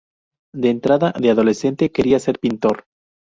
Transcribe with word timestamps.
De 0.55 0.71
entrada, 0.71 1.13
de 1.19 1.29
adolescente, 1.29 1.91
quería 1.91 2.17
ser 2.17 2.39
pintor. 2.39 2.85